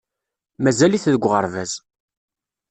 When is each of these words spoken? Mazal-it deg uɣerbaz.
Mazal-it 0.63 1.09
deg 1.13 1.23
uɣerbaz. 1.27 1.71